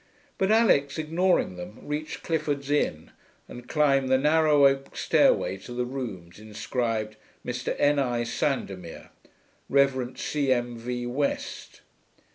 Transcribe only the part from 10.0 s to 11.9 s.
C. M. V. WEST.